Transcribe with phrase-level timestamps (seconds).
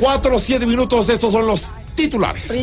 [0.00, 2.48] 4 o 7 minutos, estos son los titulares.
[2.48, 2.62] Richie.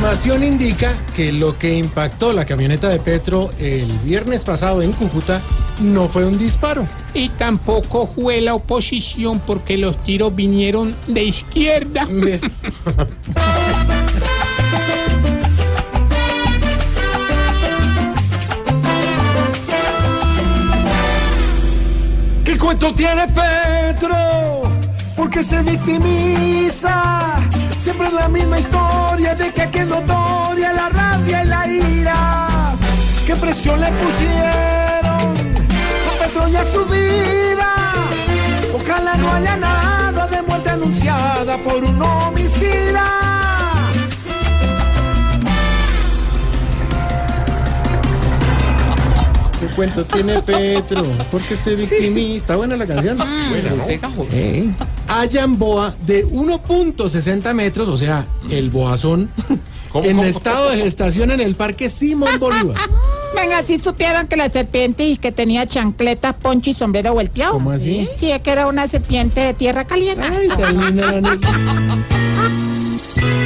[0.00, 5.40] Información indica que lo que impactó la camioneta de Petro el viernes pasado en Cúcuta
[5.80, 6.86] no fue un disparo.
[7.14, 12.08] Y tampoco fue la oposición porque los tiros vinieron de izquierda.
[22.70, 24.62] cuento tiene Petro?
[25.16, 27.34] Porque se victimiza.
[27.80, 32.76] Siempre es la misma historia de que aquí es notoria la rabia y la ira.
[33.26, 34.79] ¿Qué presión le pusieron
[49.80, 51.00] cuento tiene Petro?
[51.30, 52.36] Porque se victimiza.
[52.36, 53.16] Está buena la canción.
[53.16, 53.84] Buena, ¿no?
[54.30, 54.74] Ey.
[55.08, 59.30] Hallan boa de 1.60 metros, o sea, el boazón,
[59.90, 60.28] ¿Cómo, en cómo?
[60.28, 62.76] estado de gestación en el Parque Simón Bolívar.
[63.34, 67.54] Venga, si supieran que la serpiente y que tenía chancletas, poncho y sombrero volteado.
[67.54, 68.06] ¿Cómo así?
[68.16, 70.22] Sí, es que era una serpiente de tierra caliente.
[70.22, 70.50] Ay,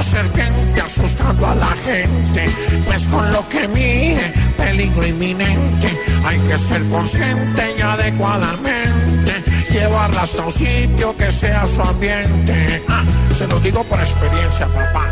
[0.00, 2.48] la serpiente asustando a la gente,
[2.86, 5.94] pues con lo que mide, peligro inminente.
[6.24, 12.82] Hay que ser consciente y adecuadamente llevarla hasta un sitio que sea su ambiente.
[12.88, 15.06] Ah, se lo digo por experiencia, papá.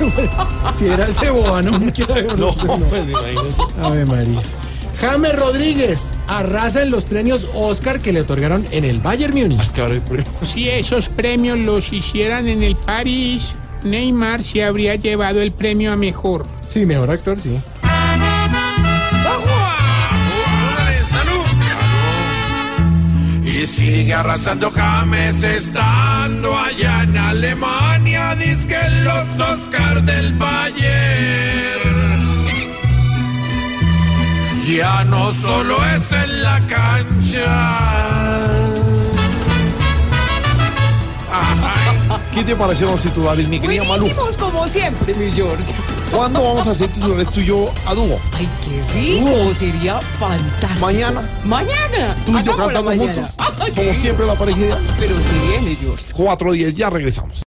[0.74, 2.38] Si era ese boa, no me quiero ver.
[2.38, 3.56] No, pues imagínese.
[3.82, 4.40] Ave María.
[5.02, 9.70] James Rodríguez arrasa en los premios Oscar que le otorgaron en el Bayern Múnich.
[10.50, 15.96] Si esos premios los hicieran en el París, Neymar se habría llevado el premio a
[15.96, 16.46] mejor.
[16.68, 17.58] Sí, mejor actor, sí.
[23.44, 31.80] Y sigue arrasando James estando allá en Alemania, dice los Oscar del Bayern.
[34.66, 37.99] Ya no solo es en la cancha.
[42.40, 44.08] ¿Qué te parecieron los titulares, mi querida Malu?
[44.38, 45.62] Como siempre, mi George.
[46.10, 48.18] ¿Cuándo vamos a hacer titulares tú y yo a dúo?
[48.32, 49.52] Ay, qué rico.
[49.52, 50.80] Sería fantástico.
[50.80, 51.20] Mañana.
[51.44, 52.16] Mañana.
[52.24, 53.12] Tú y yo cantando mañana.
[53.12, 53.36] juntos.
[53.36, 54.78] Ay, Como siempre, la pareja.
[54.98, 56.06] Pero sí viene, George.
[56.14, 57.42] 4 10, ya regresamos.